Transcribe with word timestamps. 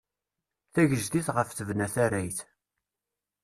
Tigejdit 0.73 1.27
ɣef 1.35 1.49
tebna 1.51 1.87
tarrayt. 1.93 2.39